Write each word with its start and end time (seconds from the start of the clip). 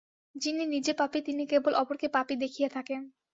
যিনি 0.35 0.63
নিজে 0.65 0.93
পাপী, 0.93 1.19
তিনি 1.21 1.43
কেবল 1.45 1.73
অপরকে 1.75 2.07
পাপী 2.07 2.35
দেখিয়া 2.35 2.69
থাকেন। 2.69 3.01